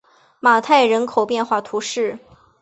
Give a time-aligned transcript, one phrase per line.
[0.39, 2.17] 马泰人口变化图示